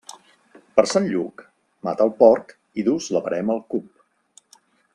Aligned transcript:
Per 0.77 0.85
Sant 0.91 1.09
Lluc, 1.11 1.43
mata 1.89 2.07
el 2.09 2.15
porc 2.23 2.55
i 2.83 2.87
dus 2.89 3.11
la 3.17 3.25
verema 3.27 3.55
al 3.57 3.63
cup. 3.75 4.59